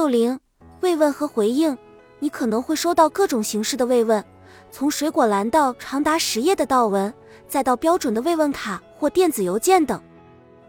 [0.00, 0.40] 六零
[0.80, 1.76] 慰问和回应，
[2.20, 4.24] 你可能会收到各种形式的慰问，
[4.70, 7.12] 从水果篮到长达十页的悼文，
[7.46, 10.00] 再到标准的慰问卡或电子邮件等。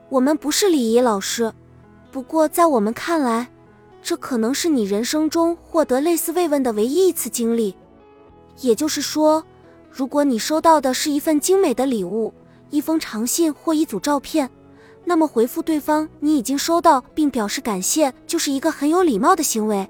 [0.10, 1.50] 我们不是礼仪老师，
[2.12, 3.50] 不过在我们看来，
[4.04, 7.74] 这可能是你人生中获得类似慰问的唯一一次经历。
[8.60, 9.42] 也就是说，
[9.90, 12.34] 如果你收到的是一份精美的礼物，
[12.70, 14.52] 一封长信或一组照片。
[15.12, 19.86] 那么回复对方你已经收到并表示感谢，就是一个很有礼貌的行为。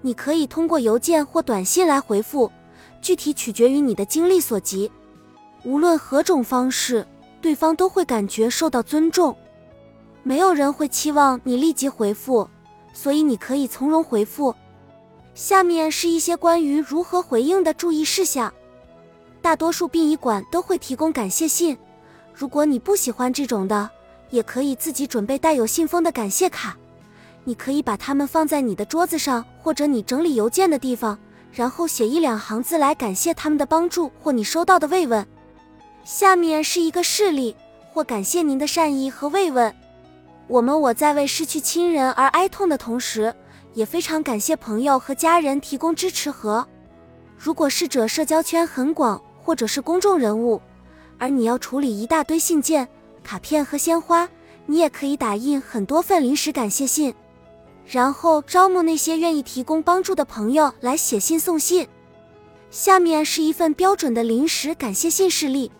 [0.00, 2.50] 你可以通过邮件或短信来回复，
[3.02, 4.90] 具体取决于你的精力所及。
[5.62, 7.06] 无论何种方式，
[7.42, 9.36] 对方都会感觉受到尊重。
[10.22, 12.48] 没有人会期望你立即回复，
[12.94, 14.54] 所以你可以从容回复。
[15.34, 18.50] 下面是一些关于如何回应的注意事项。
[19.42, 21.76] 大多数殡仪馆都会提供感谢信，
[22.32, 23.90] 如果你不喜欢这种的。
[24.30, 26.76] 也可以自己准备带有信封的感谢卡，
[27.44, 31.18] 你可以把它们放在你的桌子上或者你整理邮件的地方，
[31.52, 35.26] 然后写一两行字来感谢他们的帮助或你收到的慰问。
[36.04, 37.54] 下面是一个事例，
[37.92, 39.74] 或感谢您的善意和慰问。
[40.46, 43.34] 我们我在为失去亲人而哀痛的同时，
[43.74, 46.66] 也非常感谢朋友和家人提供支持和。
[47.36, 50.60] 如果逝者社交圈很广，或者是公众人物，
[51.18, 52.88] 而你要处理一大堆信件。
[53.22, 54.28] 卡片和鲜花，
[54.66, 57.14] 你也可以打印很多份临时感谢信，
[57.86, 61.88] 然后招募那些愿意提供帮助的朋友来写信送信。
[62.70, 65.70] 下面是一份标准的临时感谢信事例：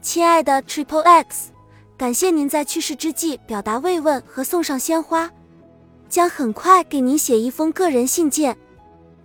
[0.00, 1.50] 亲爱的 Triple X，
[1.96, 5.30] 感谢您在去世之际表达慰问和送上鲜花，
[6.08, 8.56] 将很快给您写一封个人信件。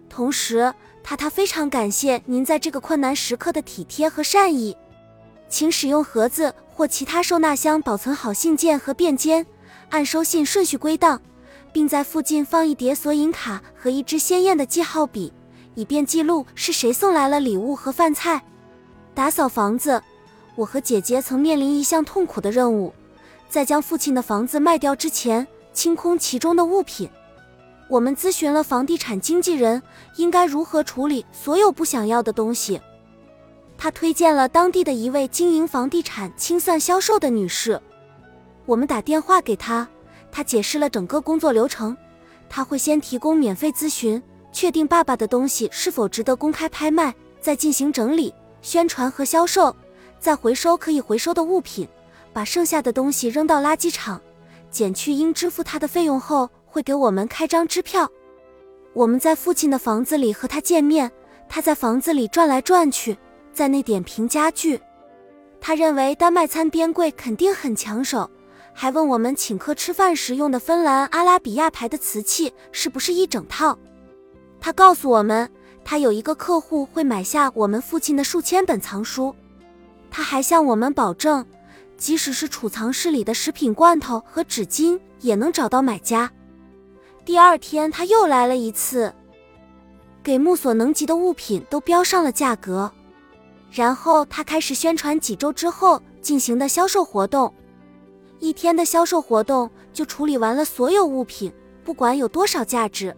[0.09, 4.75] 同时，他他非常感谢您在这个困难时刻的体贴和善意。
[5.49, 9.43] 请使用盒子或其他收纳箱保存好信件和便笺，
[9.89, 11.19] 按收信顺序归档，
[11.73, 15.33] 并在附近放一叠索引卡和一支鲜艳的记号笔，
[15.73, 18.39] 以便记录是谁送来了礼物和饭菜。
[19.15, 19.99] 打扫房子，
[20.53, 22.93] 我和姐姐曾面临一项痛苦的任务，
[23.49, 27.09] 在将父亲的房子卖掉之前，清空其中的物品。
[27.89, 29.81] 我们咨询了房地产经纪人
[30.17, 32.79] 应该如何处理所有不想要的东西。
[33.77, 37.79] 他推荐了当地的一位经营房地产清算销售的女士。
[38.65, 39.87] 我们打电话给她，
[40.31, 41.95] 她解释了整个工作流程。
[42.49, 44.21] 他会先提供免费咨询，
[44.53, 49.75] 确定爸爸的东西是否值得公开拍卖，再进行整理、宣传和销售，
[50.17, 51.85] 再回收可以回收的物品，
[52.31, 54.21] 把剩下的东西扔到垃圾场，
[54.71, 58.09] 减去应支付他的费用后，会给我们开张支票。
[58.93, 61.11] 我们在父亲的房子里和他见面，
[61.49, 63.17] 他在房子里转来转去。
[63.57, 64.79] 在那点评家具，
[65.59, 68.29] 他认为丹麦餐边柜肯定很抢手，
[68.71, 73.75] 还问我们请客吃饭时用的芬兰阿拉比亚牌的瓷器是不是一整套。
[74.61, 75.49] 他告诉我们，
[75.83, 79.35] 他有一个客户会买下我们父亲的数千本藏书。
[80.11, 81.43] 他还向我们保证，
[81.97, 86.31] 即使是储藏室里的食品罐头和纸巾也能找到买家。
[87.25, 89.11] 第二天他又来了一次，
[90.21, 92.91] 给目所能及的物品都标上了价格。
[93.69, 97.53] 然后他开始宣传几周之后进行的销售活动，
[98.39, 101.51] 一天的销售活动就处理完了所有物品，
[101.83, 103.15] 不管有多少价值，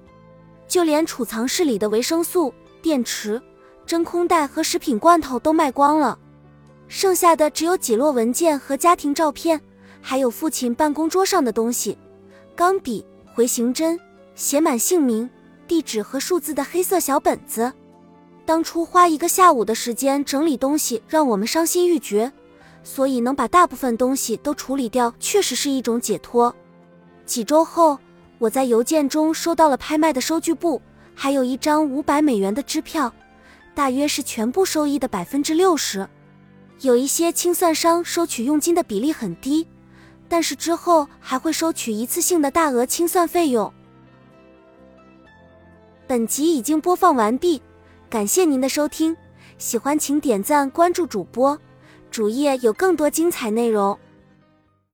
[0.68, 3.42] 就连储藏室里的维生素、电池、
[3.86, 6.18] 真空袋和食品罐头都卖光了，
[6.88, 9.62] 剩下的只有几摞文件和家庭照片，
[10.02, 11.98] 还有父亲办公桌上的东西：
[12.56, 14.00] 钢笔、回形针、
[14.36, 15.30] 写满姓名、
[15.68, 17.72] 地址和数字的黑色小本子。
[18.50, 22.32] 当初花一个下午的时间整理东西，让我们伤心欲绝，
[22.84, 26.52] 所以能把大部分东西都处理掉，确实是一种解脱。
[27.28, 28.00] 几周后，
[28.40, 30.82] 我在邮件中收到了拍卖的收据簿，
[31.14, 33.14] 还有一张五百美元的支票，
[33.76, 36.10] 大约是全部收益的百分之六十。
[36.82, 39.68] 有一些清算商收取佣金的比例很低，
[40.28, 43.72] 但是之后还会收取一次性的大额清算费用。
[46.08, 47.62] 本集已经播放完毕。
[48.10, 49.16] 感谢您的收听，
[49.60, 51.56] 喜欢请点赞关注主播，
[52.10, 53.96] 主页有更多精彩内容。